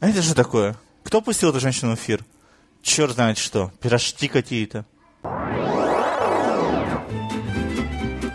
А 0.00 0.08
это 0.08 0.22
же 0.22 0.34
такое? 0.34 0.76
Кто 1.02 1.20
пустил 1.20 1.50
эту 1.50 1.60
женщину 1.60 1.92
в 1.92 1.94
эфир? 1.96 2.24
Черт 2.82 3.12
знает 3.12 3.36
что. 3.36 3.72
Пирожки 3.80 4.28
какие-то. 4.28 4.84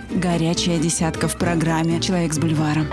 Горячая 0.09 0.77
десятка 0.79 1.27
в 1.27 1.37
программе 1.37 2.01
«Человек 2.01 2.33
с 2.33 2.37
бульваром». 2.37 2.87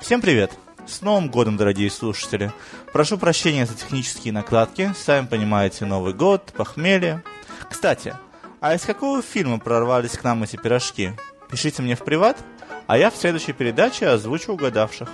Всем 0.00 0.20
привет! 0.20 0.52
С 0.86 1.02
Новым 1.02 1.30
годом, 1.30 1.56
дорогие 1.56 1.90
слушатели! 1.90 2.50
Прошу 2.92 3.18
прощения 3.18 3.66
за 3.66 3.74
технические 3.74 4.32
накладки. 4.32 4.94
Сами 4.96 5.26
понимаете, 5.26 5.84
Новый 5.84 6.14
год, 6.14 6.52
похмелье. 6.56 7.22
Кстати, 7.68 8.14
а 8.60 8.74
из 8.74 8.82
какого 8.82 9.20
фильма 9.20 9.58
прорвались 9.58 10.16
к 10.16 10.24
нам 10.24 10.42
эти 10.44 10.56
пирожки? 10.56 11.12
Пишите 11.50 11.82
мне 11.82 11.96
в 11.96 12.04
приват, 12.04 12.38
а 12.86 12.98
я 12.98 13.10
в 13.10 13.16
следующей 13.16 13.52
передаче 13.52 14.08
озвучу 14.08 14.52
угадавших. 14.52 15.08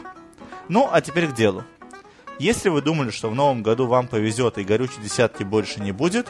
Ну, 0.68 0.88
а 0.90 1.00
теперь 1.00 1.28
к 1.28 1.34
делу. 1.34 1.64
Если 2.38 2.68
вы 2.68 2.82
думали, 2.82 3.10
что 3.10 3.30
в 3.30 3.34
новом 3.34 3.62
году 3.62 3.86
вам 3.86 4.08
повезет 4.08 4.58
и 4.58 4.64
горючей 4.64 5.02
десятки 5.02 5.44
больше 5.44 5.80
не 5.80 5.92
будет, 5.92 6.26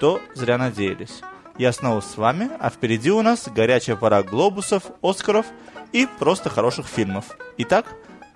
то 0.00 0.20
зря 0.34 0.56
надеялись. 0.56 1.20
Я 1.58 1.72
снова 1.72 2.00
с 2.00 2.16
вами, 2.16 2.50
а 2.58 2.70
впереди 2.70 3.10
у 3.10 3.20
нас 3.20 3.48
горячая 3.48 3.96
пора 3.96 4.22
глобусов, 4.22 4.84
оскаров 5.02 5.46
и 5.92 6.08
просто 6.18 6.48
хороших 6.48 6.86
фильмов. 6.86 7.26
Итак, 7.58 7.86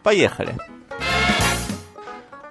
поехали! 0.03 0.57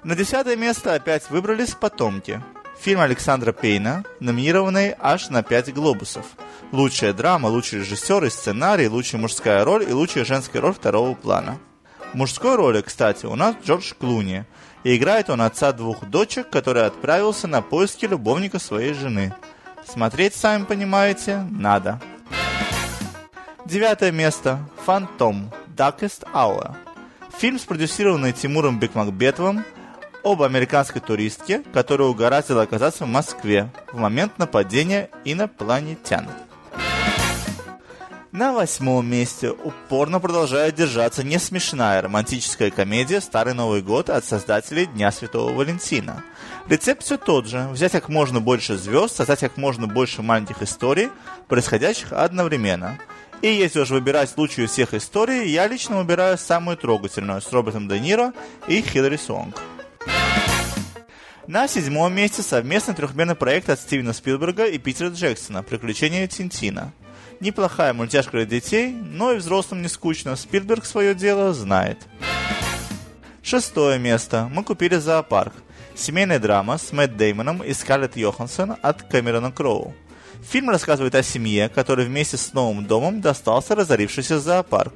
На 0.02 0.14
десятое 0.16 0.56
место 0.56 0.94
опять 0.94 1.30
выбрались 1.30 1.74
«Потомки». 1.74 2.42
Фильм 2.80 3.00
Александра 3.00 3.52
Пейна, 3.52 4.04
номинированный 4.20 4.94
аж 4.98 5.30
на 5.30 5.42
5 5.42 5.72
глобусов. 5.72 6.26
Лучшая 6.72 7.12
драма, 7.12 7.46
лучший 7.46 7.80
режиссер 7.80 8.24
и 8.24 8.30
сценарий, 8.30 8.88
лучшая 8.88 9.20
мужская 9.20 9.64
роль 9.64 9.84
и 9.88 9.92
лучшая 9.92 10.24
женская 10.24 10.60
роль 10.60 10.74
второго 10.74 11.14
плана. 11.14 11.58
В 12.12 12.14
мужской 12.16 12.56
роли, 12.56 12.80
кстати, 12.80 13.26
у 13.26 13.34
нас 13.34 13.56
Джордж 13.64 13.92
Клуни. 13.98 14.44
И 14.84 14.96
играет 14.96 15.30
он 15.30 15.40
отца 15.40 15.72
двух 15.72 16.04
дочек, 16.04 16.50
который 16.50 16.86
отправился 16.86 17.48
на 17.48 17.62
поиски 17.62 18.06
любовника 18.06 18.58
своей 18.58 18.94
жены. 18.94 19.34
Смотреть, 19.86 20.34
сами 20.34 20.64
понимаете, 20.64 21.46
надо. 21.50 22.00
Девятое 23.64 24.12
место. 24.12 24.60
«Фантом. 24.84 25.50
Darkest 25.76 26.24
Hour». 26.32 26.76
Фильм, 27.38 27.58
спродюсированный 27.58 28.32
Тимуром 28.32 28.78
Бекмакбетовым, 28.78 29.64
об 30.22 30.42
американской 30.42 31.00
туристке, 31.00 31.62
которая 31.72 32.08
угораздила 32.08 32.62
оказаться 32.62 33.04
в 33.04 33.08
Москве 33.08 33.70
в 33.92 33.98
момент 33.98 34.38
нападения 34.38 35.10
инопланетян. 35.24 36.28
На 38.36 38.52
восьмом 38.52 39.08
месте 39.08 39.50
упорно 39.50 40.20
продолжает 40.20 40.74
держаться 40.74 41.24
несмешная 41.24 42.02
романтическая 42.02 42.70
комедия 42.70 43.22
«Старый 43.22 43.54
Новый 43.54 43.80
год» 43.80 44.10
от 44.10 44.26
создателей 44.26 44.84
Дня 44.84 45.10
Святого 45.10 45.54
Валентина. 45.54 46.22
Рецепт 46.68 47.02
все 47.02 47.16
тот 47.16 47.46
же– 47.46 47.66
взять 47.72 47.92
как 47.92 48.10
можно 48.10 48.42
больше 48.42 48.76
звезд, 48.76 49.16
создать 49.16 49.40
как 49.40 49.56
можно 49.56 49.86
больше 49.86 50.20
маленьких 50.20 50.60
историй, 50.60 51.08
происходящих 51.48 52.12
одновременно. 52.12 52.98
И 53.40 53.48
если 53.48 53.80
уж 53.80 53.88
выбирать 53.88 54.36
лучшую 54.36 54.68
всех 54.68 54.92
историй, 54.92 55.48
я 55.48 55.66
лично 55.66 55.96
выбираю 55.96 56.36
самую 56.36 56.76
трогательную 56.76 57.40
с 57.40 57.50
Робертом 57.50 57.88
Де 57.88 57.98
Ниро 58.00 58.34
и 58.68 58.82
Хиллари 58.82 59.16
Сонг. 59.16 59.56
На 61.46 61.68
седьмом 61.68 62.12
месте 62.14 62.42
совместный 62.42 62.94
трехмерный 62.94 63.34
проект 63.34 63.70
от 63.70 63.80
Стивена 63.80 64.12
Спилберга 64.12 64.66
и 64.66 64.76
Питера 64.76 65.08
Джексона 65.08 65.62
«Приключения 65.62 66.28
Тинтина». 66.28 66.92
Неплохая 67.40 67.92
мультяшка 67.92 68.32
для 68.32 68.46
детей, 68.46 68.92
но 68.92 69.32
и 69.32 69.36
взрослым 69.36 69.82
не 69.82 69.88
скучно. 69.88 70.36
Спилберг 70.36 70.84
свое 70.84 71.14
дело 71.14 71.52
знает. 71.52 71.98
Шестое 73.42 73.98
место. 73.98 74.48
Мы 74.52 74.64
купили 74.64 74.96
зоопарк. 74.96 75.52
Семейная 75.94 76.38
драма 76.38 76.78
с 76.78 76.92
Мэтт 76.92 77.16
Деймоном 77.16 77.62
и 77.62 77.72
Скарлетт 77.72 78.16
Йоханссон 78.16 78.76
от 78.82 79.02
Кэмерона 79.02 79.52
Кроу. 79.52 79.94
Фильм 80.42 80.70
рассказывает 80.70 81.14
о 81.14 81.22
семье, 81.22 81.68
который 81.68 82.06
вместе 82.06 82.36
с 82.36 82.52
новым 82.52 82.86
домом 82.86 83.20
достался 83.20 83.74
разорившийся 83.74 84.38
зоопарк. 84.38 84.94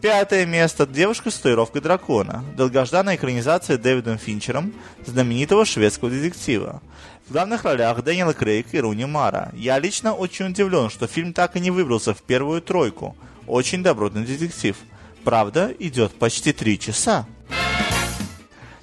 Пятое 0.00 0.44
место. 0.44 0.86
Девушка 0.86 1.30
с 1.30 1.36
татуировкой 1.36 1.80
дракона. 1.80 2.44
Долгожданная 2.54 3.16
экранизация 3.16 3.78
Дэвидом 3.78 4.18
Финчером 4.18 4.74
знаменитого 5.06 5.64
шведского 5.64 6.10
детектива. 6.10 6.82
В 7.26 7.32
главных 7.32 7.64
ролях 7.64 8.04
Дэниел 8.04 8.34
Крейг 8.34 8.72
и 8.72 8.80
Руни 8.80 9.06
Мара. 9.06 9.50
Я 9.54 9.78
лично 9.78 10.12
очень 10.12 10.48
удивлен, 10.48 10.90
что 10.90 11.06
фильм 11.06 11.32
так 11.32 11.56
и 11.56 11.60
не 11.60 11.70
выбрался 11.70 12.12
в 12.12 12.22
первую 12.22 12.60
тройку. 12.60 13.16
Очень 13.46 13.82
добротный 13.82 14.24
детектив. 14.24 14.76
Правда, 15.24 15.72
идет 15.78 16.14
почти 16.14 16.52
три 16.52 16.78
часа. 16.78 17.26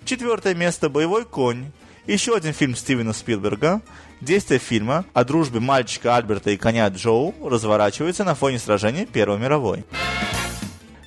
Четвертое 0.06 0.56
место. 0.56 0.90
Боевой 0.90 1.26
конь. 1.26 1.72
Еще 2.08 2.36
один 2.36 2.54
фильм 2.54 2.76
Стивена 2.76 3.14
Спилберга. 3.14 3.82
Действие 4.20 4.60
фильма 4.60 5.06
о 5.14 5.24
дружбе 5.24 5.60
мальчика 5.60 6.16
Альберта 6.16 6.50
и 6.50 6.58
коня 6.58 6.88
Джоу 6.88 7.36
разворачивается 7.48 8.24
на 8.24 8.36
фоне 8.36 8.58
сражения 8.58 9.06
Первой 9.06 9.38
мировой. 9.38 9.86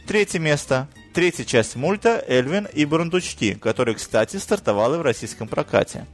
Третье 0.06 0.39
место. 0.39 0.87
Третья 1.12 1.44
часть 1.44 1.75
мульта 1.75 2.25
«Эльвин 2.28 2.69
и 2.72 2.84
Бурундучки», 2.84 3.55
который, 3.55 3.94
кстати, 3.94 4.37
стартовал 4.37 4.97
в 4.99 5.03
российском 5.03 5.49
прокате. 5.49 6.06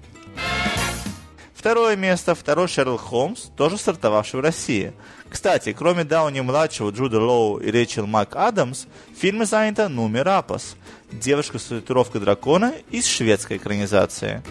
Второе 1.55 1.95
место. 1.95 2.35
Второй 2.35 2.69
Шерлок 2.69 3.03
Холмс, 3.03 3.51
тоже 3.57 3.77
стартовавший 3.77 4.41
в 4.41 4.43
России. 4.43 4.95
Кстати, 5.29 5.73
кроме 5.73 6.05
Дауни-младшего, 6.05 6.91
Джуда 6.91 7.21
Лоу 7.21 7.59
и 7.59 7.71
Рэйчел 7.71 8.07
Мак 8.07 8.35
Адамс, 8.35 8.87
в 9.15 9.21
фильме 9.21 9.45
занята 9.45 9.89
Нуми 9.91 10.21
Рапас, 10.21 10.77
девушка 11.11 11.59
с 11.59 11.65
татуировкой 11.65 12.23
дракона 12.23 12.73
из 12.91 13.07
шведской 13.07 13.59
экранизации. 13.59 14.43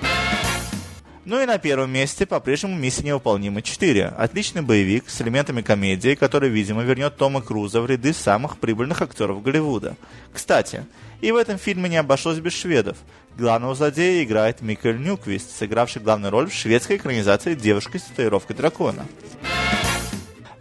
Ну 1.24 1.40
и 1.40 1.46
на 1.46 1.60
первом 1.60 1.92
месте 1.92 2.26
по-прежнему 2.26 2.76
«Миссия 2.76 3.04
невыполнима 3.04 3.60
4». 3.60 4.16
Отличный 4.16 4.64
боевик 4.64 5.08
с 5.08 5.22
элементами 5.22 5.62
комедии, 5.62 6.16
который, 6.16 6.50
видимо, 6.50 6.82
вернет 6.82 7.16
Тома 7.16 7.44
Круза 7.44 7.80
в 7.82 7.86
ряды 7.86 8.12
самых 8.12 8.58
прибыльных 8.58 9.04
актеров 9.04 9.44
Голливуда. 9.44 9.96
Кстати, 10.34 10.84
и 11.22 11.32
в 11.32 11.36
этом 11.36 11.60
фильме 11.60 11.90
не 11.90 11.98
обошлось 11.98 12.40
без 12.40 12.54
шведов. 12.54 12.98
Главного 13.38 13.76
злодея 13.76 14.24
играет 14.24 14.62
Микель 14.62 15.00
Нюквист, 15.00 15.56
сыгравший 15.56 16.02
главную 16.02 16.32
роль 16.32 16.50
в 16.50 16.54
шведской 16.54 16.98
экранизации 16.98 17.54
«Девушка 17.54 18.00
с 18.00 18.04
татуировкой 18.04 18.56
дракона». 18.56 19.06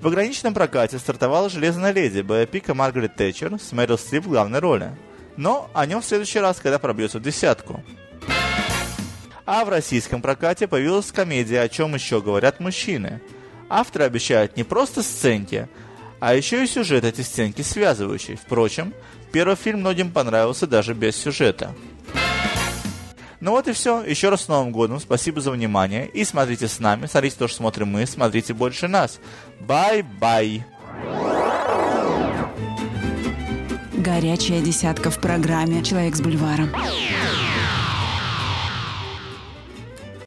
В 0.03 0.09
ограниченном 0.09 0.53
прокате 0.53 0.99
стартовала 0.99 1.49
«Железная 1.49 1.93
леди» 1.93 2.21
боепика 2.21 2.75
Маргарет 2.75 3.17
Тэтчер 3.17 3.59
с 3.59 3.73
Мэрил 3.73 3.97
Стрип 3.97 4.27
в 4.27 4.29
главной 4.29 4.59
роли. 4.59 4.91
Но 5.39 5.71
о 5.73 5.87
нем 5.87 6.03
в 6.03 6.05
следующий 6.05 6.39
раз, 6.39 6.59
когда 6.59 6.79
пробьется 6.79 7.19
в 7.19 7.23
десятку. 7.23 7.83
А 9.47 9.65
в 9.65 9.69
российском 9.69 10.23
прокате 10.23 10.67
появилась 10.69 11.13
комедия 11.13 11.61
«О 11.61 11.69
чем 11.69 11.95
еще 11.95 12.21
говорят 12.21 12.61
мужчины». 12.61 13.21
Авторы 13.69 14.05
обещают 14.05 14.57
не 14.57 14.65
просто 14.65 15.03
сценки, 15.03 15.69
а 16.19 16.35
еще 16.35 16.65
и 16.65 16.67
сюжет 16.67 17.05
эти 17.05 17.21
сценки 17.21 17.63
связывающий. 17.63 18.35
Впрочем, 18.37 18.93
первый 19.33 19.57
фильм 19.57 19.81
многим 19.81 20.11
понравился 20.11 20.67
даже 20.67 20.93
без 20.93 21.17
сюжета. 21.17 21.75
Ну 23.41 23.53
вот 23.53 23.69
и 23.69 23.73
все. 23.73 24.03
Еще 24.03 24.29
раз 24.29 24.43
с 24.43 24.49
Новым 24.49 24.71
годом. 24.71 25.01
Спасибо 25.01 25.41
за 25.41 25.51
внимание. 25.51 26.07
И 26.09 26.25
смотрите 26.25 26.69
с 26.69 26.79
нами. 26.79 27.07
Смотрите 27.07 27.37
то, 27.39 27.49
что 27.49 27.59
смотрим 27.59 27.89
мы. 27.89 28.07
Смотрите 28.07 28.53
больше 28.53 28.87
нас. 28.87 29.19
Bye-bye. 29.61 30.65
Горячая 33.95 34.61
десятка 34.61 35.11
в 35.11 35.21
программе 35.21 35.83
«Человек 35.83 36.17
с 36.17 36.21
бульваром». 36.21 36.71